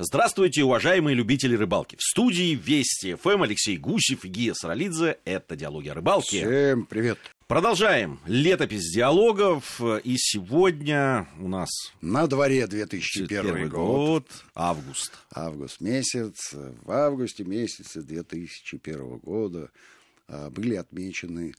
[0.00, 1.94] Здравствуйте, уважаемые любители рыбалки.
[1.94, 5.18] В студии Вести ФМ Алексей Гусев и Гия Саралидзе.
[5.24, 6.44] Это «Диалоги о рыбалке».
[6.44, 7.16] Всем привет.
[7.46, 9.80] Продолжаем летопись диалогов.
[10.02, 11.68] И сегодня у нас...
[12.00, 13.70] На дворе 2001 год.
[13.70, 14.26] год.
[14.56, 15.12] Август.
[15.32, 16.52] Август месяц.
[16.52, 19.70] В августе месяце 2001 года
[20.26, 21.54] а, были отмечены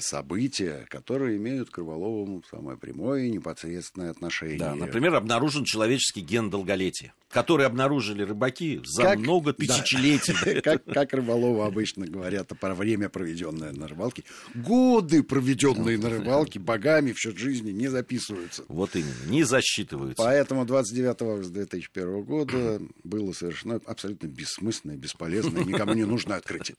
[0.00, 4.58] события, которые имеют к рыболовам самое прямое и непосредственное отношение.
[4.58, 10.34] Да, например, обнаружен человеческий ген долголетия которые обнаружили рыбаки за как, много тысячелетий.
[10.44, 14.24] Да, как, как рыболовы обычно говорят про время, проведенное на рыбалке.
[14.54, 18.64] Годы, проведенные на рыбалке, богами в счет жизни не записываются.
[18.68, 20.22] Вот именно, не засчитываются.
[20.22, 26.76] Поэтому 29 августа 2001 года было совершено абсолютно бессмысленное, бесполезное, никому не нужное открытие.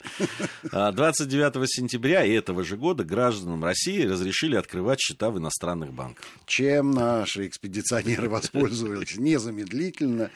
[0.72, 6.26] 29 а сентября этого же года гражданам России разрешили открывать счета в иностранных банках.
[6.48, 10.32] Чем наши экспедиционеры воспользовались незамедлительно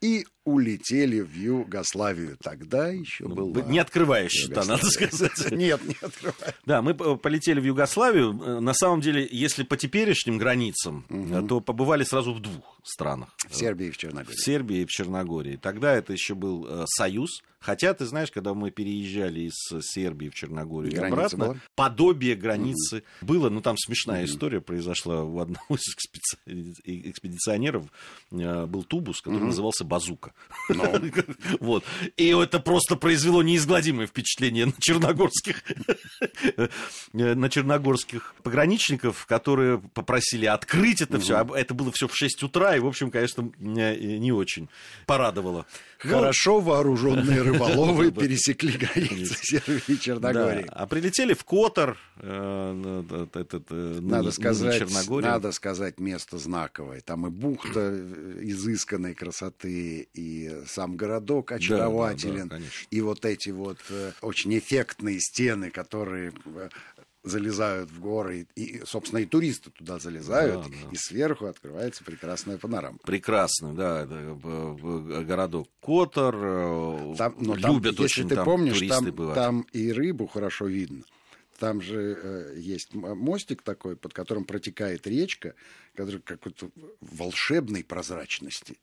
[0.00, 2.36] и улетели в Югославию.
[2.42, 3.64] Тогда еще ну, был...
[3.68, 5.32] Не открывая счета, надо сказать.
[5.52, 6.56] Нет, не открывая.
[6.66, 8.40] Да, мы полетели в Югославию.
[8.42, 11.46] Э, на самом деле, если по теперешним границам, угу.
[11.46, 13.30] то побывали сразу в двух странах.
[13.48, 14.34] В Сербии и в Черногории.
[14.34, 15.56] В Сербии и в Черногории.
[15.56, 17.42] Тогда это еще был э, Союз.
[17.62, 19.54] Хотя, ты знаешь, когда мы переезжали из
[19.86, 21.56] Сербии в Черногорию Граница обратно, была?
[21.76, 23.34] подобие границы угу.
[23.34, 23.50] было.
[23.50, 24.32] Ну, там смешная угу.
[24.32, 25.82] история произошла у одного из
[26.84, 27.84] экспедиционеров.
[28.30, 29.46] Был тубус, который угу.
[29.46, 30.32] назывался Базука.
[30.68, 30.82] Ну.
[31.60, 31.84] Вот.
[32.16, 35.62] И это просто произвело неизгладимое впечатление на черногорских,
[37.12, 41.46] на черногорских пограничников, которые попросили открыть это все.
[41.54, 44.68] Это было все в 6 утра, и, в общем, конечно, меня не очень
[45.06, 45.66] порадовало.
[45.98, 50.66] Хорошо вооруженные рыболовы пересекли границы Сербии и Черногории.
[50.68, 57.00] А прилетели в Котор, э, э, надо сказать, надо сказать место знаковое.
[57.00, 62.52] Там и бухта э, изысканной красоты, и сам городок очарователен,
[62.90, 66.68] и вот эти вот э, очень эффектные стены, которые э,
[67.22, 70.88] залезают в горы, и, собственно, и туристы туда залезают, да, да.
[70.90, 72.98] и сверху открывается прекрасная панорама.
[73.04, 79.04] Прекрасный, да, городок Котор, э, там, но любят там, очень если ты там помнишь, туристы
[79.04, 79.34] там, бывают.
[79.34, 81.04] там и рыбу хорошо видно.
[81.58, 85.54] Там же э, есть мостик такой, под которым протекает речка,
[85.94, 88.78] который какой-то волшебной прозрачности.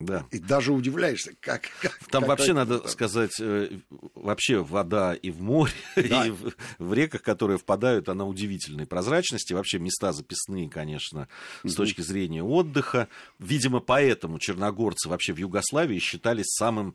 [0.00, 0.26] Да.
[0.30, 1.62] И даже удивляешься, как...
[1.82, 2.88] как Там вообще, надо там...
[2.88, 3.68] сказать, э,
[4.14, 6.26] вообще вода и в море, да.
[6.26, 9.54] и в, в реках, которые впадают, она удивительной прозрачности.
[9.54, 11.26] Вообще места записные, конечно,
[11.64, 13.08] с точки зрения отдыха.
[13.40, 16.94] Видимо, поэтому черногорцы вообще в Югославии считались самым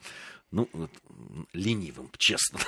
[0.54, 0.92] ну, вот,
[1.54, 2.60] ленивым, честно.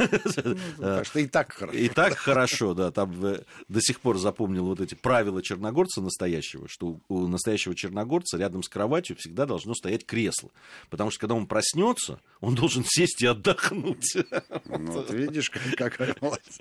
[0.44, 1.78] Ну, так что и так хорошо.
[1.78, 2.92] И так хорошо, да.
[2.92, 8.38] Там э, до сих пор запомнил вот эти правила черногорца настоящего, что у настоящего черногорца
[8.38, 10.50] рядом с кроватью всегда должно стоять кресло.
[10.90, 14.18] Потому что когда он проснется, он должен сесть и отдохнуть.
[14.66, 16.58] Ну, вот видишь, какая молодец.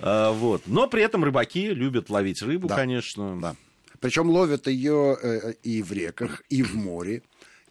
[0.00, 0.62] А, вот.
[0.66, 3.38] Но при этом рыбаки любят ловить рыбу, да, конечно.
[3.38, 3.56] Да.
[4.00, 7.22] Причем ловят ее э, и в реках, и в море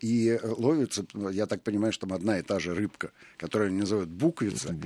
[0.03, 3.79] и э, ловится, я так понимаю, что там одна и та же рыбка, которую они
[3.79, 4.77] называют буквица.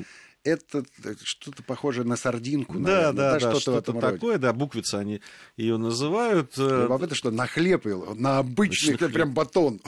[0.43, 3.11] Это э, что-то похожее на сардинку, да, наверное.
[3.13, 4.37] Да, да, что-то, что-то такое, роде.
[4.37, 5.21] да, буквица они
[5.57, 6.53] ее называют.
[6.59, 9.11] Э, Любопытно, что на хлеб, на обычный, хлеб.
[9.11, 9.81] прям батон.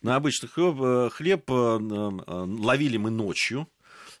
[0.00, 3.68] На обычный хлеб, хлеб ловили мы ночью,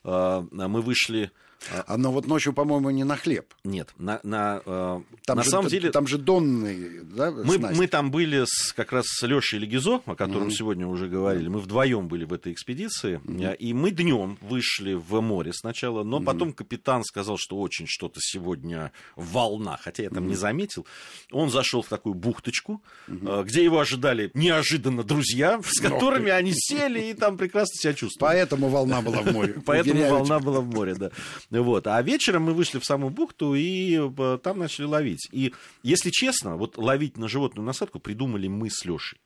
[0.04, 1.32] мы вышли
[1.68, 3.52] а, а, но вот ночью, по-моему, не на хлеб.
[3.64, 5.90] Нет, на, на, э, там на же, самом деле...
[5.90, 10.14] Там же донный, да, мы, мы там были с, как раз с Лешей Легизо, о
[10.14, 10.52] котором mm-hmm.
[10.52, 11.48] сегодня уже говорили.
[11.48, 13.20] Мы вдвоем были в этой экспедиции.
[13.24, 13.56] Mm-hmm.
[13.56, 16.24] И мы днем вышли в море сначала, но mm-hmm.
[16.24, 20.28] потом капитан сказал, что очень что-то сегодня волна, хотя я там mm-hmm.
[20.28, 20.86] не заметил.
[21.30, 23.44] Он зашел в такую бухточку, mm-hmm.
[23.44, 28.34] где его ожидали неожиданно друзья, с которыми они сели и там прекрасно себя чувствовали.
[28.34, 29.56] Поэтому волна была в море.
[29.66, 31.10] Поэтому волна была в море, да.
[31.50, 31.86] Вот.
[31.86, 35.28] А вечером мы вышли в самую бухту и э, там начали ловить.
[35.32, 35.52] И,
[35.82, 39.18] если честно, вот ловить на животную насадку придумали мы с Лешей.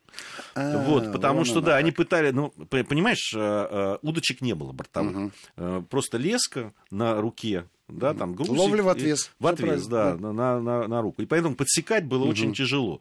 [0.54, 1.80] А, вот, потому что, да, так.
[1.80, 5.32] они пытали, ну, понимаешь, э, э, удочек не было бортовых.
[5.56, 5.82] Угу.
[5.90, 8.56] Просто леска на руке, да, там грузик.
[8.56, 9.30] Ловли в отвес.
[9.38, 10.32] В отвес, да, да.
[10.32, 11.20] На, на, на руку.
[11.20, 12.30] И поэтому подсекать было угу.
[12.30, 13.00] очень тяжело.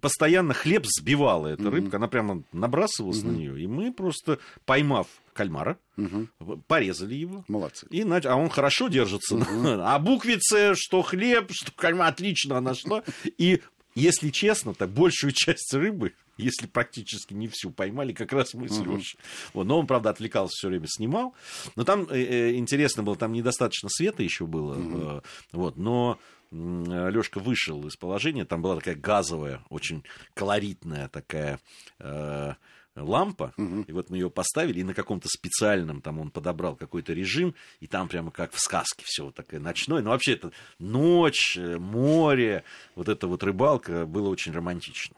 [0.00, 1.70] Постоянно хлеб сбивала эта угу.
[1.70, 3.28] рыбка, она прямо набрасывалась угу.
[3.28, 3.62] на нее.
[3.62, 6.28] И мы просто, поймав кальмара, угу.
[6.66, 7.44] порезали его.
[7.48, 7.86] Молодцы.
[7.90, 9.36] И, а он хорошо держится.
[9.36, 9.44] Угу.
[9.88, 13.02] А буквице, что хлеб, что кальмар, отлично она шла.
[13.38, 13.62] И,
[13.94, 18.78] если честно, так большую часть рыбы если практически не всю поймали, как раз мы с
[18.78, 19.18] Лешей.
[19.52, 21.34] Вот, но он, правда, отвлекался все время, снимал.
[21.76, 24.76] Но там э, э, интересно было, там недостаточно света еще было.
[24.78, 25.20] Э,
[25.52, 26.18] вот, но
[26.50, 30.04] Лешка вышел из положения, там была такая газовая, очень
[30.34, 31.60] колоритная такая
[31.98, 32.54] э,
[32.96, 33.82] лампа, угу.
[33.82, 37.86] и вот мы ее поставили, и на каком-то специальном, там он подобрал какой-то режим, и
[37.86, 42.64] там прямо как в сказке все вот такое ночное, но вообще это ночь, э, море,
[42.94, 45.16] вот эта вот рыбалка, было очень романтично.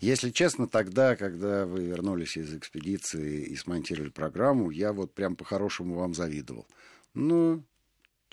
[0.00, 5.94] Если честно, тогда, когда вы вернулись из экспедиции и смонтировали программу, я вот прям по-хорошему
[5.94, 6.66] вам завидовал.
[7.14, 7.64] Ну,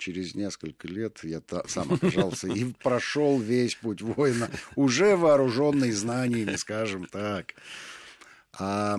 [0.00, 6.56] через несколько лет я та, сам оказался и прошел весь путь воина, уже вооруженный знаниями,
[6.56, 7.54] скажем так.
[8.58, 8.98] А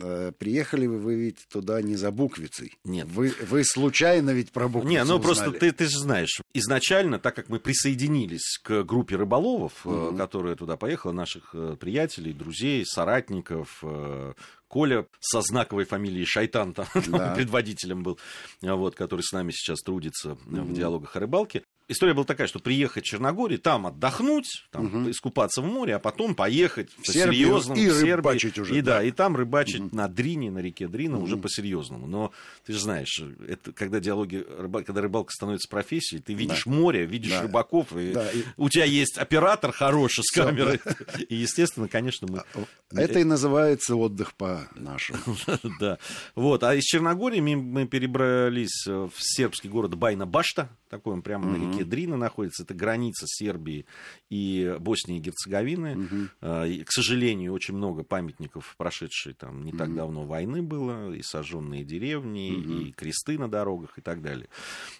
[0.00, 2.78] э, приехали вы, вы ведь туда не за буквицей.
[2.84, 3.08] Нет.
[3.08, 5.22] Вы, вы случайно ведь про буквицу Не, ну узнали.
[5.22, 10.16] просто ты, ты же знаешь, изначально, так как мы присоединились к группе рыболовов, угу.
[10.16, 14.34] которая туда поехала, наших э, приятелей, друзей, соратников, э,
[14.68, 17.34] Коля со знаковой фамилией Шайтан там, да.
[17.34, 18.18] предводителем был,
[18.62, 20.62] вот, который с нами сейчас трудится mm-hmm.
[20.62, 21.62] в диалогах о рыбалке
[21.92, 25.10] история была такая, что приехать в Черногорию, там отдохнуть, там угу.
[25.10, 28.78] искупаться в море, а потом поехать в по-серьезному и в Сербии, уже.
[28.78, 29.96] И да, да и там рыбачить угу.
[29.96, 31.24] на Дрине, на реке Дрина угу.
[31.24, 32.06] уже по-серьезному.
[32.06, 32.32] Но
[32.64, 34.44] ты же знаешь, это когда диалоги,
[34.84, 36.70] когда рыбалка становится профессией, ты видишь да.
[36.70, 37.42] море, видишь да.
[37.42, 38.28] рыбаков, и да.
[38.56, 40.80] у тебя есть оператор хороший с камерой.
[41.28, 42.42] И, естественно, конечно, мы...
[42.54, 45.18] А, это и называется отдых по-нашему.
[45.80, 45.98] Да.
[46.34, 46.62] Вот.
[46.64, 52.18] А из Черногории мы перебрались в сербский город Байна-Башта, такой он прямо на реке Дрина
[52.18, 53.86] находится, это граница Сербии
[54.28, 56.28] и Боснии и Герцеговины.
[56.42, 59.78] И, к сожалению, очень много памятников, прошедшие там не угу.
[59.78, 62.72] так давно войны было, и сожженные деревни, угу.
[62.82, 64.50] и кресты на дорогах и так далее.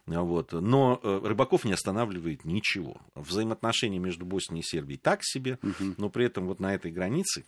[0.07, 0.53] Вот.
[0.53, 2.97] Но э, рыбаков не останавливает ничего.
[3.15, 5.95] Взаимоотношения между Боснией и Сербией так себе, угу.
[5.99, 7.45] но при этом вот на этой границе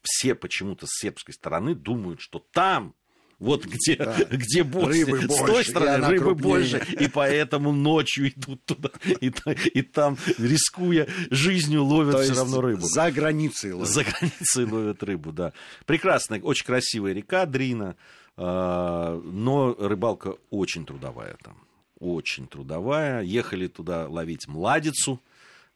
[0.00, 2.94] все почему-то с сербской стороны думают, что там
[3.40, 4.16] вот где, да.
[4.30, 5.06] где больше.
[5.06, 6.48] Рыбы с той стороны рыбы крупнее.
[6.48, 6.86] больше.
[7.00, 8.90] И поэтому ночью идут туда.
[9.20, 9.32] И,
[9.72, 12.82] и там, рискуя жизнью, ловят То все равно рыбу.
[12.82, 13.88] За границей ловят.
[13.88, 15.54] За границей ловят рыбу, да.
[15.86, 17.96] Прекрасная, очень красивая река Дрина.
[18.36, 21.56] А, но рыбалка очень трудовая там.
[21.98, 23.22] Очень трудовая.
[23.22, 25.18] Ехали туда ловить младицу.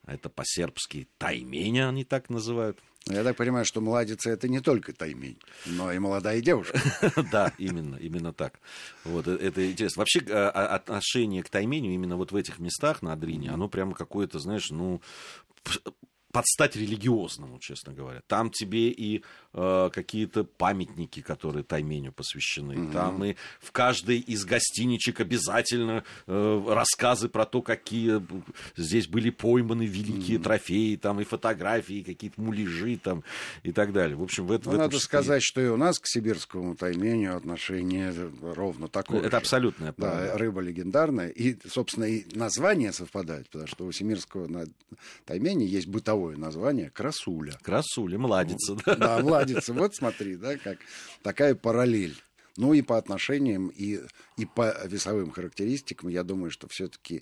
[0.07, 2.79] Это по-сербски тайменя они так называют.
[3.07, 6.81] Я так понимаю, что младица это не только таймень, но и молодая девушка.
[7.31, 8.59] Да, именно, именно так.
[9.05, 10.01] Вот э, это интересно.
[10.01, 13.95] Вообще а, а, отношение к тайменю именно вот в этих местах на Адрине, оно прямо
[13.95, 15.03] какое-то, знаешь, ну
[16.35, 18.21] подстать религиозному, честно говоря.
[18.27, 19.23] Там тебе и
[19.53, 22.73] э, какие-то памятники, которые Тайменю посвящены.
[22.73, 22.93] Mm-hmm.
[22.93, 28.21] Там и в каждой из гостиничек обязательно э, рассказы про то, какие
[28.77, 30.43] здесь были пойманы великие mm-hmm.
[30.43, 33.23] трофеи, там и фотографии, какие-то муляжи там
[33.63, 34.17] и так далее.
[34.17, 37.37] В общем, в, это, ну, в Надо сказать, что и у нас к сибирскому Тайменю
[37.37, 39.37] отношение ровно такое Это же.
[39.37, 40.33] абсолютное правда.
[40.33, 41.29] Да, рыба легендарная.
[41.29, 44.67] И, собственно, и название совпадает, потому что у сибирского
[45.27, 47.53] Тайменя есть бытовой мировое название красуля.
[47.63, 48.95] Красуля, младица, да.
[48.97, 49.73] Да, младица.
[49.73, 50.79] Вот смотри, да, как
[51.23, 52.17] такая параллель.
[52.57, 54.01] Ну и по отношениям, и,
[54.37, 57.21] и по весовым характеристикам, я думаю, что все-таки э,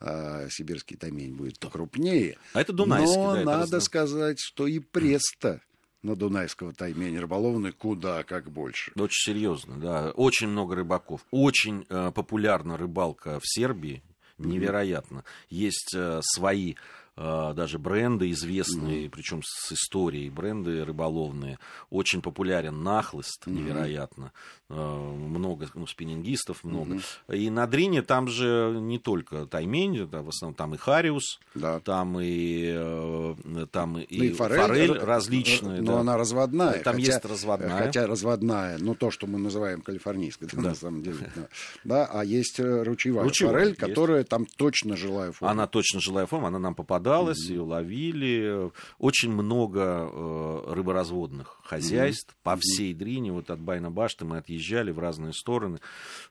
[0.00, 2.38] а, сибирский тамень будет покрупнее.
[2.54, 5.60] А это Дунайский, Но да, надо это сказать, что и пресс-то
[6.02, 8.92] на Дунайского таймени рыболовный куда как больше.
[8.96, 10.12] Очень серьезно, да.
[10.12, 11.26] Очень много рыбаков.
[11.30, 14.02] Очень э, популярна рыбалка в Сербии.
[14.38, 15.18] Невероятно.
[15.18, 15.46] Mm-hmm.
[15.50, 16.76] Есть э, свои
[17.16, 19.10] даже бренды известные, mm-hmm.
[19.10, 21.58] причем с историей, бренды рыболовные.
[21.90, 23.52] Очень популярен нахлыст, mm-hmm.
[23.52, 24.32] невероятно.
[24.68, 26.94] А, много ну, спиннингистов, много.
[26.94, 27.36] Mm-hmm.
[27.36, 31.80] И на Дрине там же не только таймень, да, в основном там и хариус, да.
[31.80, 35.80] там и, э, там и, ну, и форель, форель различная.
[35.82, 36.00] Но да.
[36.00, 36.82] она разводная.
[36.82, 37.78] Там хотя, есть разводная.
[37.78, 40.60] Хотя разводная, ну то, что мы называем калифорнийской, да.
[40.62, 41.30] на самом деле.
[41.34, 41.48] Да.
[41.84, 43.80] да, а есть э, ручевая, ручевая форель, есть.
[43.80, 45.50] которая там точно жилая форма.
[45.50, 47.52] Она точно жилая форма, она нам попадает попадалось, mm-hmm.
[47.52, 48.70] ее ловили.
[48.98, 52.42] Очень много э, рыборазводных хозяйств mm-hmm.
[52.42, 53.32] по всей Дрине.
[53.32, 55.80] Вот от Байна-Башты мы отъезжали в разные стороны.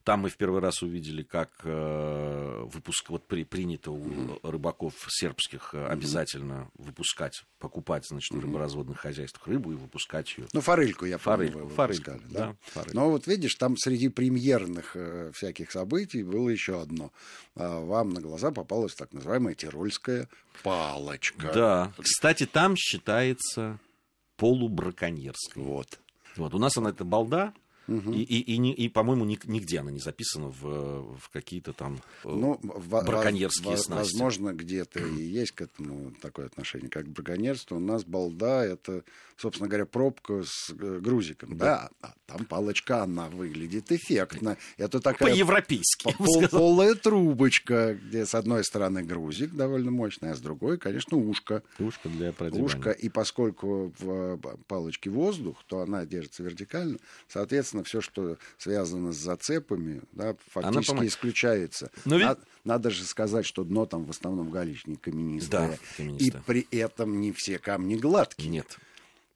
[0.03, 5.73] Там мы в первый раз увидели, как э, выпуск, вот при, принято у рыбаков сербских
[5.73, 5.87] mm-hmm.
[5.87, 10.47] обязательно выпускать, покупать, значит, в рыборазводных хозяйствах рыбу и выпускать ее.
[10.53, 12.47] Ну, форельку, я форельку, помню, форельку, да?
[12.47, 12.95] да форельку.
[12.95, 17.11] Но вот видишь, там среди премьерных э, всяких событий было еще одно.
[17.55, 20.29] А, вам на глаза попалась так называемая тирольская
[20.63, 21.51] палочка.
[21.53, 21.93] Да.
[22.01, 23.79] Кстати, там считается
[24.37, 25.61] полубраконьерской.
[25.61, 25.99] Вот.
[26.35, 26.53] Вот.
[26.53, 27.53] У нас она это балда,
[27.89, 28.13] Угу.
[28.13, 32.59] И, и, и, и, по-моему, нигде она не записана в, в какие-то там э, ну,
[32.61, 34.13] браконьерские в, снасти.
[34.13, 37.75] Возможно, где-то и есть к этому такое отношение, как браконьерство.
[37.75, 39.03] У нас балда— это,
[39.37, 41.57] собственно говоря, пробка с э, грузиком.
[41.57, 44.57] Да, да а там палочка, она выглядит эффектно.
[44.77, 45.31] Это такая...
[45.31, 46.13] По-европейски.
[46.17, 51.63] Пол, полая трубочка, где с одной стороны грузик довольно мощный, а с другой, конечно, ушко.
[51.79, 52.65] Ушко для продевания.
[52.65, 59.13] Ушко, и поскольку в палочке воздух, то она держится вертикально, соответственно, соответственно, все, что связано
[59.13, 61.91] с зацепами, да, фактически Она, исключается.
[62.05, 62.27] Но ведь...
[62.27, 65.71] Надо, надо же сказать, что дно там в основном галечник каменистое.
[65.71, 66.41] Да, каменистое.
[66.41, 68.49] И при этом не все камни гладкие.
[68.49, 68.77] Нет.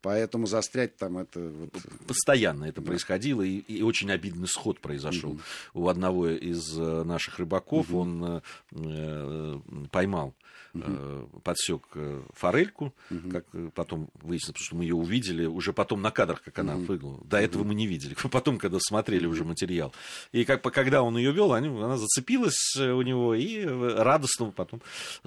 [0.03, 1.39] Поэтому застрять там это...
[1.39, 1.71] Вот...
[2.05, 2.87] Постоянно это да.
[2.87, 5.31] происходило, и, и очень обидный сход произошел.
[5.31, 5.41] Угу.
[5.75, 7.99] У одного из э, наших рыбаков угу.
[7.99, 8.41] он э,
[8.73, 9.59] э
[9.91, 10.35] поймал
[10.73, 11.39] угу.
[11.41, 11.87] подсек
[12.33, 13.29] форельку, угу.
[13.29, 16.85] как потом выяснилось, потому что мы ее увидели уже потом на кадрах, как она угу.
[16.85, 17.21] прыгнула.
[17.23, 17.69] До этого угу.
[17.69, 19.93] мы не видели, потом, когда смотрели уже материал.
[20.33, 24.81] И как, когда он ее вел, она зацепилась у него и радостно потом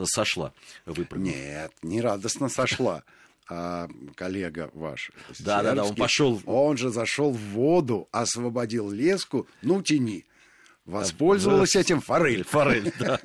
[0.04, 0.52] сошла,
[0.84, 1.32] выпрыгнула.
[1.32, 3.04] Нет, не радостно сошла
[3.48, 5.10] а коллега ваш.
[5.40, 6.40] Да, да, да, он пошел.
[6.46, 10.24] Он же зашел в воду, освободил леску, ну тяни.
[10.86, 12.44] Воспользовалась да, этим форель.
[12.48, 13.20] Форель, да.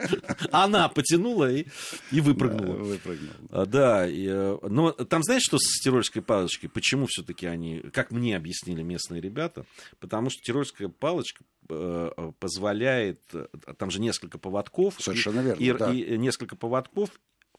[0.51, 1.65] Она потянула и,
[2.11, 2.75] и выпрыгнула.
[2.75, 3.35] Да, выпрыгнула.
[3.51, 6.69] А, да, и, э, но там знаешь, что с тирольской палочкой?
[6.69, 9.65] Почему все-таки они, как мне объяснили местные ребята,
[9.99, 13.45] потому что тирольская палочка э, позволяет, э,
[13.77, 14.95] там же несколько поводков.
[14.97, 15.61] Совершенно верно.
[15.61, 15.93] И, да.
[15.93, 17.11] и несколько поводков,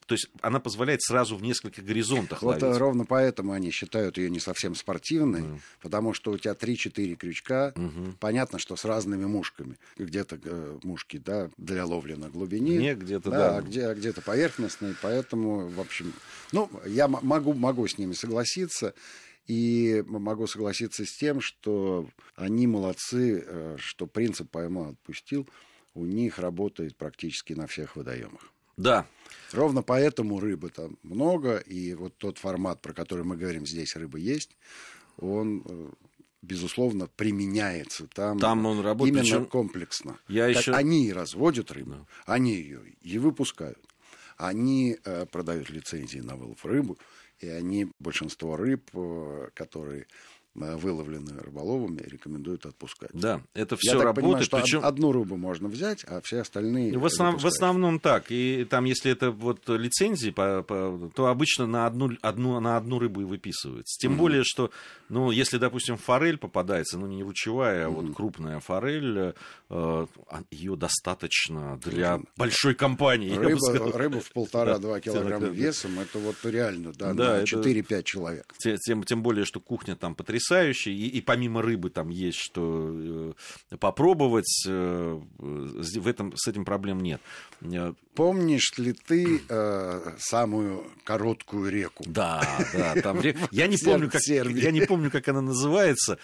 [0.05, 2.77] то есть она позволяет сразу в нескольких горизонтах вот ловить.
[2.77, 5.59] ровно поэтому они считают ее не совсем спортивной, mm.
[5.81, 8.15] потому что у тебя 3-4 крючка, mm-hmm.
[8.19, 9.77] понятно, что с разными мушками.
[9.97, 13.57] Где-то э, мушки да, для ловли на глубине, Не, где-то, да, да.
[13.57, 16.13] А где, а где-то поверхностные, поэтому, в общем,
[16.51, 18.93] ну, я могу, могу с ними согласиться.
[19.45, 25.49] И могу согласиться с тем, что они молодцы, э, что принцип поймал, отпустил,
[25.95, 28.53] у них работает практически на всех водоемах.
[28.77, 29.05] Да.
[29.51, 34.17] Ровно поэтому рыбы там много, и вот тот формат, про который мы говорим, здесь рыба
[34.17, 34.57] есть,
[35.17, 35.89] он э,
[36.43, 39.45] безусловно, применяется там, там он работает, именно причем...
[39.45, 40.19] комплексно.
[40.27, 40.73] Я еще...
[40.73, 42.05] Они и разводят рыбу, да.
[42.25, 43.79] они ее и выпускают.
[44.37, 46.97] Они э, продают лицензии на вылов рыбу,
[47.39, 50.07] и они большинство рыб, э, которые
[50.55, 53.09] Э, выловленную рыболовами, рекомендуют отпускать.
[53.11, 54.15] Да, это все работает.
[54.23, 54.85] Понимаю, что причем...
[54.85, 56.95] одну рыбу можно взять, а все остальные.
[56.95, 57.41] В, основ...
[57.41, 58.25] в основном так.
[58.29, 61.09] И там, если это вот лицензии, по, по...
[61.15, 63.97] то обычно на одну, одну, на одну рыбу и выписывается.
[63.99, 64.17] Тем mm-hmm.
[64.17, 64.69] более, что,
[65.09, 67.93] ну, если, допустим, форель попадается, ну, не ручевая, а mm-hmm.
[67.93, 69.33] вот крупная форель, э,
[69.69, 70.07] а,
[70.51, 72.27] ее достаточно для mm-hmm.
[72.37, 73.33] большой компании.
[73.35, 78.53] Рыба, рыба в полтора-два килограмма весом, это вот реально, да, да на 4-5 человек.
[78.59, 80.93] Тем, тем более, что кухня там потрясающая потрясающий.
[80.93, 82.91] И, и помимо рыбы там есть что
[83.71, 84.65] э, попробовать.
[84.67, 87.21] Э, в этом, с этим проблем нет.
[87.61, 92.03] Э, Помнишь ли ты э, самую короткую реку?
[92.05, 93.39] Да, да, там река.
[93.51, 96.19] Я не помню, как я не помню, как она называется.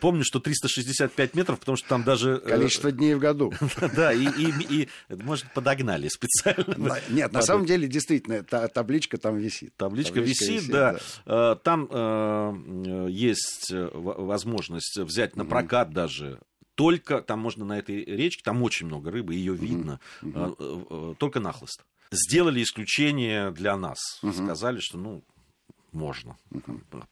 [0.00, 3.52] Помню, что 365 метров, потому что там даже количество дней в году.
[3.94, 4.88] Да, и, и, и
[5.22, 6.98] может подогнали специально.
[7.08, 9.74] Нет, на самом деле действительно табличка там висит.
[9.76, 11.56] Табличка висит, да.
[11.56, 11.88] Там
[13.08, 15.92] есть есть э, возможность взять на прокат mm-hmm.
[15.92, 16.40] даже
[16.74, 20.56] только там можно на этой речке, там очень много рыбы, ее видно, mm-hmm.
[20.56, 21.16] Mm-hmm.
[21.16, 21.84] только нахлыст.
[22.10, 23.98] Сделали исключение для нас.
[24.20, 25.22] Сказали, что ну
[25.92, 26.36] можно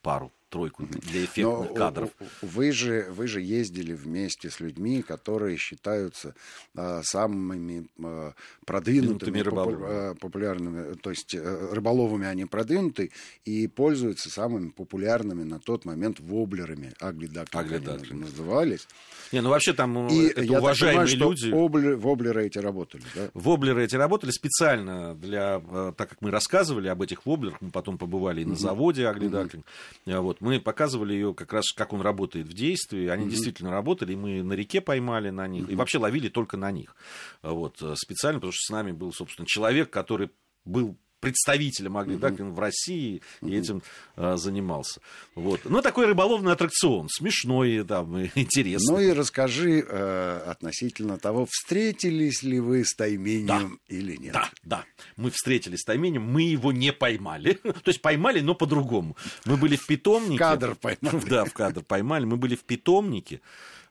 [0.01, 2.09] пару тройку для эффектных Но кадров.
[2.41, 6.35] Вы же, вы же ездили вместе с людьми, которые считаются
[6.75, 8.33] а, самыми а,
[8.65, 9.85] продвинутыми, рыболовами.
[9.87, 13.11] А, популярными, то есть а, рыболовами они продвинуты
[13.45, 16.93] и пользуются самыми популярными на тот момент воблерами.
[16.99, 18.87] Аглидакли назывались.
[19.31, 21.47] Не, ну вообще там и это я уважаемые так понимаю, люди.
[21.47, 23.29] Что воблеры, воблеры эти работали, да?
[23.33, 25.61] Воблеры эти работали специально для,
[25.97, 29.65] так как мы рассказывали об этих воблерах, мы потом побывали и на заводе Аглидаклинг.
[30.05, 30.19] Mm-hmm.
[30.19, 33.07] Вот мы показывали ее как раз, как он работает в действии.
[33.07, 33.29] Они mm-hmm.
[33.29, 35.73] действительно работали, мы на реке поймали на них, mm-hmm.
[35.73, 36.95] и вообще ловили только на них.
[37.43, 40.31] Вот, э, специально, потому что с нами был, собственно, человек, который
[40.65, 42.55] был представителем Аглидакин угу.
[42.55, 43.49] в России угу.
[43.49, 43.81] и этим
[44.15, 44.99] а, занимался.
[45.35, 45.61] Вот.
[45.63, 48.93] Ну, такой рыболовный аттракцион, смешной, там, интересный.
[48.93, 53.95] Ну и расскажи э, относительно того, встретились ли вы с тайменем да.
[53.95, 54.33] или нет.
[54.33, 54.85] Да, да,
[55.15, 57.53] мы встретились с тайменем, мы его не поймали.
[57.63, 59.15] То есть поймали, но по-другому.
[59.45, 60.35] Мы были в питомнике.
[60.35, 61.29] В кадр поймали.
[61.29, 62.25] Да, в кадр поймали.
[62.25, 63.41] Мы были в питомнике,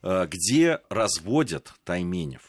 [0.03, 2.43] э, где разводят тайменев.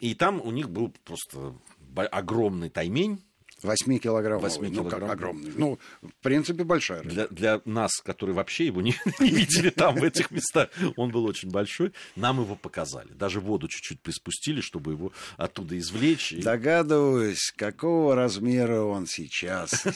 [0.00, 1.54] И там у них был просто
[1.96, 3.20] огромный таймень,
[3.62, 4.40] 8 килограмм.
[4.40, 4.84] 8 килограмм.
[4.84, 5.52] Ну, как огромный.
[5.56, 7.10] Ну, в принципе, большая рыба.
[7.10, 11.24] Для, для нас, которые вообще его не, не видели там, в этих местах, он был
[11.24, 11.92] очень большой.
[12.16, 13.12] Нам его показали.
[13.12, 16.34] Даже воду чуть-чуть приспустили, чтобы его оттуда извлечь.
[16.38, 19.86] Догадываюсь, какого размера он сейчас.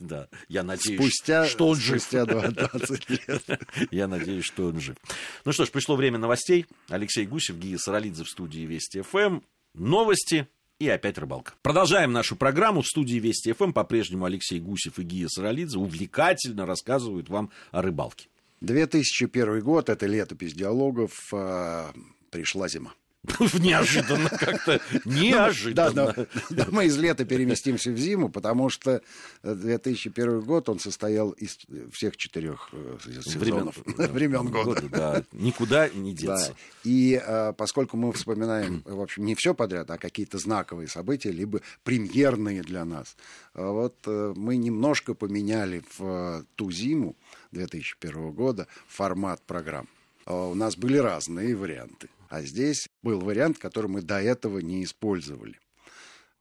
[0.00, 1.12] Да, я надеюсь,
[1.48, 2.00] что он жив.
[2.00, 3.44] Спустя 20 лет.
[3.90, 4.96] Я надеюсь, что он жив.
[5.44, 6.66] Ну что ж, пришло время новостей.
[6.88, 9.40] Алексей Гусев, Гия Саралидзе в студии Вести ФМ.
[9.74, 11.54] Новости и опять рыбалка.
[11.62, 12.82] Продолжаем нашу программу.
[12.82, 18.28] В студии Вести ФМ по-прежнему Алексей Гусев и Гия Саралидзе увлекательно рассказывают вам о рыбалке.
[18.60, 21.92] 2001 год, это летопись диалогов, э,
[22.30, 22.92] пришла зима.
[23.58, 24.80] Неожиданно как-то.
[25.04, 26.14] Неожиданно.
[26.14, 29.02] Да, да, мы из лета переместимся в зиму, потому что
[29.42, 31.58] 2001 год, он состоял из
[31.92, 34.82] всех четырех э, сезонов, времен года.
[34.88, 36.54] Да, никуда не деться.
[36.84, 41.60] И а, поскольку мы вспоминаем, в общем, не все подряд, а какие-то знаковые события, либо
[41.82, 43.16] премьерные для нас,
[43.52, 47.16] вот э, мы немножко поменяли в ту зиму
[47.50, 49.88] 2001 года формат программ.
[50.26, 52.08] У нас были разные варианты.
[52.28, 55.58] А здесь был вариант, который мы до этого не использовали.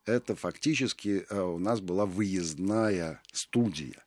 [0.05, 4.03] Это фактически э, у нас была выездная студия.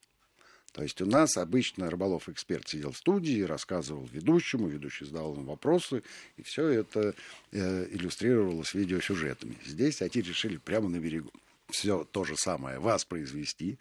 [0.72, 6.02] То есть у нас обычно рыболов-эксперт сидел в студии, рассказывал ведущему, ведущий задавал ему вопросы,
[6.36, 7.14] и все это
[7.50, 9.58] э, иллюстрировалось видеосюжетами.
[9.66, 11.32] Здесь они решили прямо на берегу
[11.68, 13.78] все то же самое воспроизвести,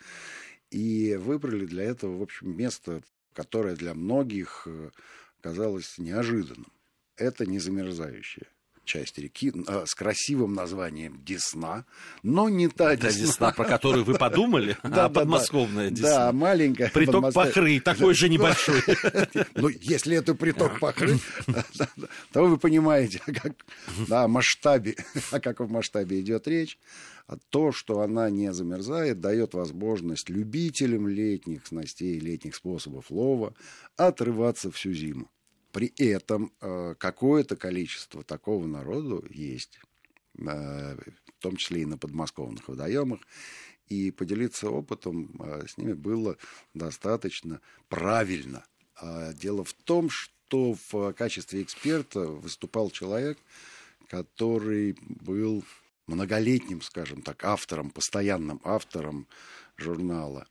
[0.71, 3.01] и выбрали для этого, в общем, место,
[3.33, 4.89] которое для многих э,
[5.41, 6.71] казалось неожиданным
[7.19, 8.47] это незамерзающая
[8.89, 11.85] часть реки э, с красивым названием Десна,
[12.23, 13.21] но не та Десна.
[13.21, 16.09] Десна, про которую вы подумали, да, а подмосковная Десна.
[16.09, 16.89] Да, маленькая.
[16.89, 18.81] Приток Пахры, такой же небольшой.
[19.55, 21.19] Ну, если это приток Пахры,
[22.31, 23.53] то вы понимаете, как,
[24.07, 24.95] да, масштабе,
[25.31, 26.79] о каком масштабе идет речь.
[27.27, 33.53] А то, что она не замерзает, дает возможность любителям летних снастей, летних способов лова
[33.97, 35.29] отрываться всю зиму.
[35.71, 39.79] При этом э, какое-то количество такого народу есть,
[40.37, 43.21] э, в том числе и на подмосковных водоемах,
[43.87, 46.37] и поделиться опытом э, с ними было
[46.73, 48.65] достаточно правильно.
[49.35, 53.37] Дело в том, что в качестве эксперта выступал человек,
[54.07, 55.63] который был
[56.05, 59.25] многолетним, скажем так, автором, постоянным автором
[59.77, 60.49] журнала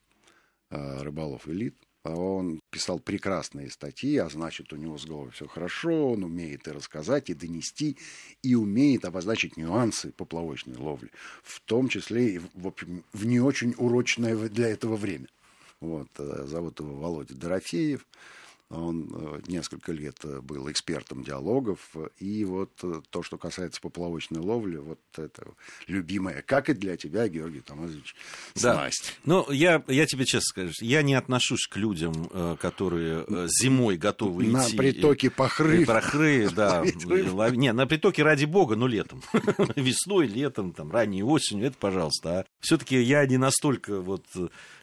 [0.70, 6.12] «Рыболов Элит», а он писал прекрасные статьи, а значит, у него с головой все хорошо,
[6.12, 7.96] он умеет и рассказать, и донести,
[8.42, 11.11] и умеет обозначить нюансы поплавочной ловли,
[11.42, 15.28] в том числе и в, общем, в не очень урочное для этого время.
[15.80, 18.06] Вот, э, зовут его Володя Дорофеев.
[18.70, 21.96] Он э, несколько лет э, был экспертом диалогов.
[22.18, 25.54] И вот э, то, что касается поплавочной ловли, вот это
[25.87, 28.14] любимое, как и для тебя, Георгий Тамазович,
[28.54, 29.18] снасть.
[29.24, 29.46] Да.
[29.46, 32.28] Ну, я, я тебе честно скажу, я не отношусь к людям,
[32.61, 34.76] которые зимой готовы на идти.
[34.76, 35.87] На притоке Пахры.
[35.87, 36.85] Пахры, да.
[36.85, 39.22] Не, на притоке ради бога, но летом.
[39.76, 42.40] Весной, летом, там, ранней осенью, это пожалуйста.
[42.40, 44.26] А все-таки я не настолько вот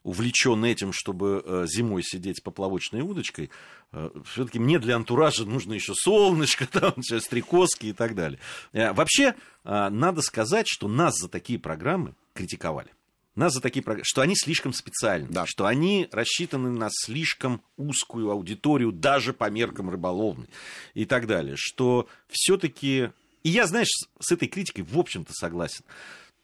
[0.01, 3.51] увлечен этим, чтобы зимой сидеть с поплавочной удочкой.
[3.91, 8.39] Э, все-таки мне для антуража нужно еще солнышко, там, стрекозки и так далее.
[8.73, 12.89] Э, вообще, э, надо сказать, что нас за такие программы критиковали.
[13.35, 15.45] Нас за такие программы, что они слишком специальны, да.
[15.45, 20.49] что они рассчитаны на слишком узкую аудиторию, даже по меркам рыболовной
[20.93, 21.55] и так далее.
[21.57, 23.11] Что все-таки...
[23.43, 25.83] И я, знаешь, с этой критикой, в общем-то, согласен.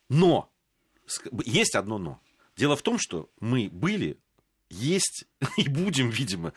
[0.10, 0.50] Но,
[1.46, 2.20] есть одно но.
[2.58, 4.18] Дело в том, что мы были
[4.72, 5.26] есть
[5.58, 6.54] и будем, видимо,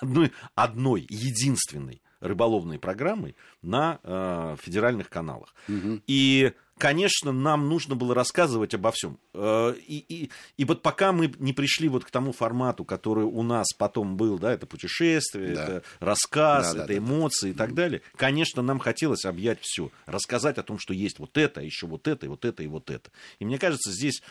[0.00, 5.54] одной, одной единственной рыболовной программой на э, федеральных каналах.
[5.68, 6.02] Угу.
[6.06, 9.18] И, конечно, нам нужно было рассказывать обо всем.
[9.32, 13.42] Э, и, и, и вот пока мы не пришли вот к тому формату, который у
[13.42, 15.64] нас потом был, да, это путешествие, да.
[15.64, 17.54] это рассказ, да, это да, эмоции да.
[17.54, 21.62] и так далее, конечно, нам хотелось объять все, рассказать о том, что есть вот это,
[21.62, 23.10] еще вот это, и вот это, и вот это.
[23.38, 24.22] И мне кажется, здесь,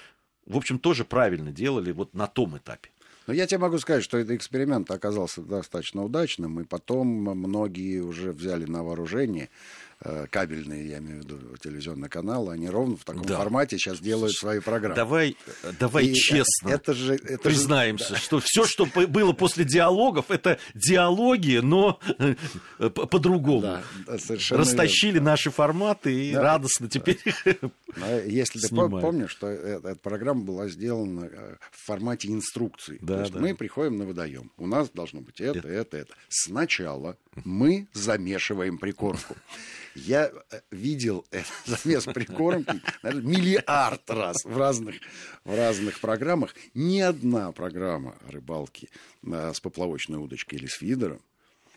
[0.45, 2.91] в общем, тоже правильно делали вот на том этапе.
[3.27, 8.31] Но я тебе могу сказать, что этот эксперимент оказался достаточно удачным, и потом многие уже
[8.31, 9.49] взяли на вооружение
[10.31, 13.37] кабельные, я имею в виду, телевизионный канал, они ровно в таком да.
[13.37, 14.95] формате сейчас делают свои программы.
[14.95, 15.35] Давай,
[15.77, 18.21] давай и честно это же, это признаемся, же...
[18.21, 23.61] что все, что было после диалогов, это диалоги, но э, по-другому.
[23.61, 25.31] Да, Растащили верно.
[25.31, 27.19] наши форматы и да, радостно теперь
[27.97, 28.19] да.
[28.21, 31.29] Если ты помнишь, что э, эта программа была сделана
[31.71, 32.99] в формате инструкции.
[33.01, 33.39] Да, То есть да.
[33.39, 34.51] мы приходим на водоем.
[34.57, 35.97] У нас должно быть это, это, это.
[35.97, 36.13] это.
[36.29, 39.35] Сначала Мы замешиваем прикормку.
[40.05, 41.25] Я э, видел
[41.65, 44.95] замес прикормки миллиард раз в разных,
[45.43, 46.55] в разных программах.
[46.73, 48.89] Ни одна программа рыбалки
[49.23, 51.21] э, с поплавочной удочкой или с фидером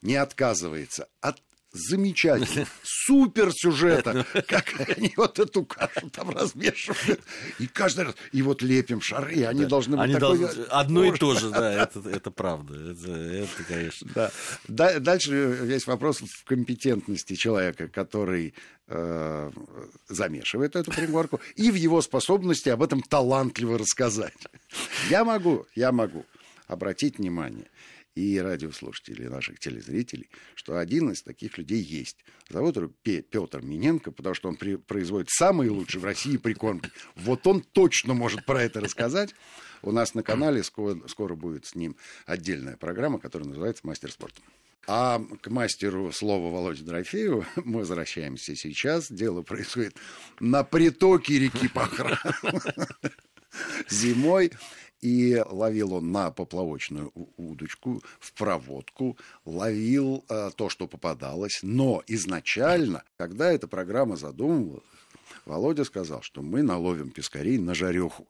[0.02, 7.20] не отказывается от замечательно, супер сюжета, как они вот эту кашу там размешивают.
[7.58, 9.68] И каждый раз, и вот лепим шары, и они да.
[9.68, 10.38] должны быть они такой...
[10.38, 10.62] должны...
[10.64, 14.30] Одно и то же, да, это, это правда, это, это конечно.
[14.68, 15.00] Да.
[15.00, 15.32] Дальше
[15.62, 18.54] весь вопрос в компетентности человека, который
[18.88, 19.50] э,
[20.08, 24.34] замешивает эту пригорку, и в его способности об этом талантливо рассказать.
[25.08, 26.26] Я могу, я могу
[26.66, 27.68] обратить внимание
[28.14, 32.24] и радиослушателей, наших телезрителей, что один из таких людей есть.
[32.48, 36.90] Зовут его Петр Миненко, потому что он при, производит самые лучшие в России прикормки.
[37.16, 39.34] Вот он точно может про это рассказать.
[39.82, 41.96] У нас на канале скоро, скоро будет с ним
[42.26, 44.40] отдельная программа, которая называется «Мастер спорта».
[44.86, 49.10] А к мастеру слова Володе Дорофееву мы возвращаемся сейчас.
[49.10, 49.96] Дело происходит
[50.40, 52.18] на притоке реки Пахра
[53.88, 54.52] зимой.
[55.02, 61.58] И ловил он на поплавочную удочку, в проводку, ловил э, то, что попадалось.
[61.62, 64.84] Но изначально, когда эта программа задумывалась,
[65.44, 68.28] Володя сказал, что мы наловим пескарей на жареху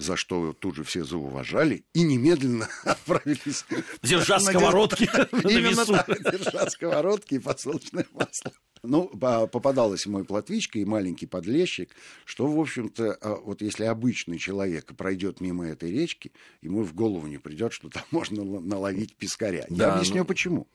[0.00, 3.64] за что тут же все зауважали, и немедленно отправились...
[4.02, 5.04] Держа сковородки
[5.44, 8.52] Именно так, держа сковородки и подсолнечное масло.
[8.82, 14.96] Ну, попадалась мой платвичка и маленький подлещик, что, в общем-то, а, вот если обычный человек
[14.96, 19.66] пройдет мимо этой речки, ему в голову не придет, что там можно наловить пескаря.
[19.68, 20.24] Да, Я объясню, ну...
[20.24, 20.68] почему.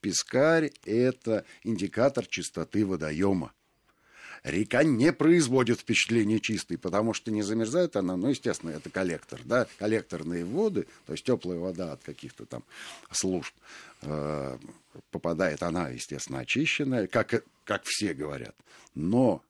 [0.00, 3.52] Пескарь– это индикатор чистоты водоема.
[4.44, 9.66] Река не производит впечатление чистой, потому что не замерзает она, ну, естественно, это коллектор, да,
[9.78, 12.64] коллекторные воды, то есть теплая вода от каких-то там
[13.12, 13.54] служб
[14.02, 14.58] э,
[15.10, 18.56] попадает, она, естественно, очищенная, как, как все говорят.
[18.94, 19.42] Но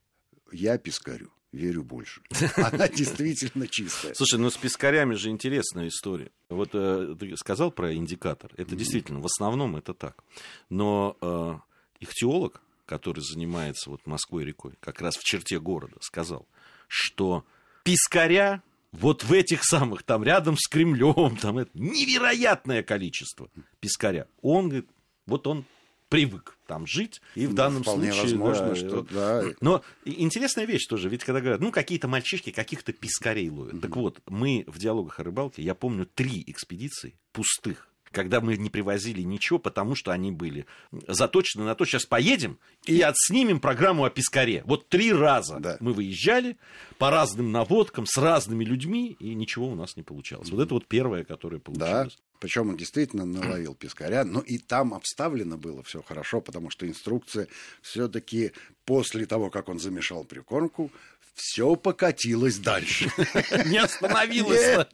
[0.52, 2.22] я пескарю верю больше.
[2.56, 4.14] Она действительно чистая.
[4.14, 6.30] Слушай, ну с пескарями же интересная история.
[6.48, 8.50] Вот э, ты сказал про индикатор.
[8.56, 8.76] Это mm-hmm.
[8.76, 10.24] действительно, в основном это так.
[10.70, 11.54] Но э,
[12.00, 16.46] ихтиолог, который занимается вот Москвой рекой, как раз в черте города, сказал,
[16.88, 17.44] что
[17.84, 23.48] пискаря вот в этих самых, там рядом с Кремлем, там это невероятное количество
[23.80, 24.26] пискаря.
[24.42, 24.88] Он говорит,
[25.26, 25.64] вот он
[26.08, 28.36] привык там жить, и в данном вполне случае...
[28.36, 29.44] возможно, да, что да.
[29.62, 33.74] Но интересная вещь тоже, ведь когда говорят, ну, какие-то мальчишки каких-то пискарей ловят.
[33.74, 33.80] Mm-hmm.
[33.80, 38.70] Так вот, мы в диалогах о рыбалке, я помню три экспедиции пустых, когда мы не
[38.70, 40.66] привозили ничего, потому что они были
[41.06, 44.62] заточены на то, сейчас поедем и отснимем программу о Пискаре.
[44.66, 45.76] Вот три раза да.
[45.80, 46.56] мы выезжали
[46.98, 50.50] по разным наводкам с разными людьми, и ничего у нас не получалось.
[50.50, 52.18] Вот это вот первое, которое получилось.
[52.42, 57.46] Причем он действительно наловил пескаря, но и там обставлено было все хорошо, потому что инструкция
[57.80, 58.52] все-таки
[58.84, 60.90] после того, как он замешал прикормку,
[61.34, 63.10] все покатилось дальше.
[63.66, 64.86] Не остановилось.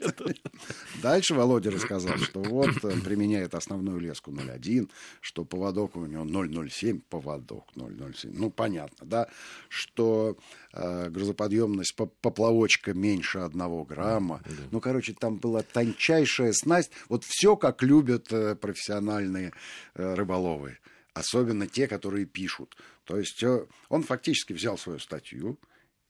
[1.03, 4.89] Дальше Володя рассказал, что вот он применяет основную леску 0,1,
[5.21, 8.31] что поводок у него 0,07, поводок 0,07.
[8.33, 9.29] Ну, понятно, да,
[9.69, 10.37] что
[10.73, 14.41] э, грузоподъемность поплавочка меньше одного грамма.
[14.71, 16.93] Ну, короче, там была тончайшая снасть.
[17.09, 19.53] Вот все, как любят э, профессиональные
[19.95, 20.79] э, рыболовы.
[21.15, 22.77] Особенно те, которые пишут.
[23.05, 25.57] То есть э, он фактически взял свою статью,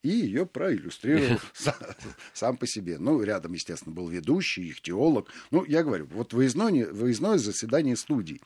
[0.09, 1.38] и ее проиллюстрировал
[2.33, 2.99] сам по себе.
[2.99, 5.29] Ну, рядом, естественно, был ведущий, их теолог.
[5.51, 8.40] Ну, я говорю, вот выездное, выездное заседание студии.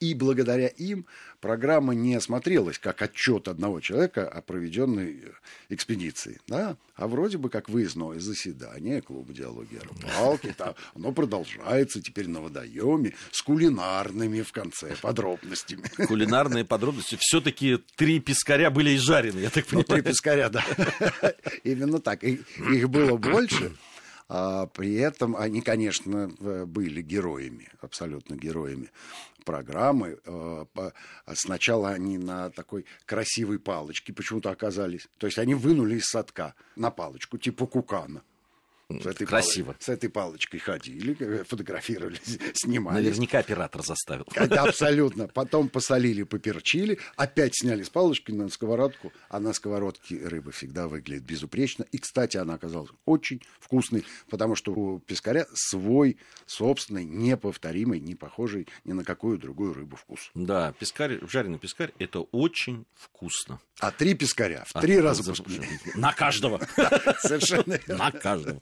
[0.00, 1.06] И благодаря им
[1.40, 5.22] программа не смотрелась как отчет одного человека о проведенной
[5.68, 6.76] экспедиции, да?
[6.96, 10.54] а вроде бы как выездное заседание клуба диалоги о рыбалке.
[10.56, 15.82] Там, оно продолжается теперь на водоеме с кулинарными в конце подробностями.
[16.06, 17.16] Кулинарные подробности.
[17.20, 19.86] Все-таки три пескаря были изжарены, я так понимаю.
[19.88, 20.64] Ну, три пескаря, да.
[21.64, 22.22] Именно так.
[22.24, 23.72] Их было больше.
[24.28, 26.28] А при этом они, конечно,
[26.66, 28.90] были героями, абсолютно героями
[29.46, 30.18] программы.
[30.26, 30.64] Э,
[31.34, 35.08] сначала они на такой красивой палочке почему-то оказались.
[35.18, 38.22] То есть они вынули из садка на палочку, типа кукана.
[38.88, 39.72] С этой Красиво.
[39.72, 39.76] Пал...
[39.80, 42.20] С этой палочкой ходили, э, фотографировали,
[42.54, 43.02] снимали.
[43.02, 44.26] Наверняка оператор заставил.
[44.34, 45.26] Да, абсолютно.
[45.26, 51.24] Потом посолили, поперчили, опять сняли с палочки на сковородку, а на сковородке рыба всегда выглядит
[51.24, 51.84] безупречно.
[51.90, 58.68] И, кстати, она оказалась очень вкусной, потому что у пескаря свой собственный, неповторимый, не похожий
[58.84, 60.30] ни на какую другую рыбу вкус.
[60.34, 63.60] Да, пескарь, жареный пескарь– это очень вкусно.
[63.80, 65.34] А три пескаря в а, три раза
[65.96, 66.60] На каждого.
[67.20, 68.60] Совершенно На каждого.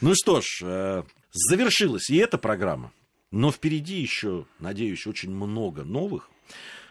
[0.00, 2.92] Ну что ж, э, завершилась и эта программа.
[3.30, 6.30] Но впереди еще, надеюсь, очень много новых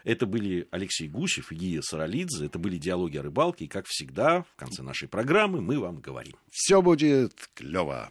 [0.04, 2.46] Это были Алексей Гусев и Гия Саралидзе.
[2.46, 3.66] Это были диалоги о рыбалке.
[3.66, 6.36] И, как всегда, в конце нашей программы мы вам говорим.
[6.52, 8.04] Все будет клево.